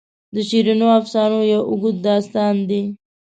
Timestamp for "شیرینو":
0.49-0.87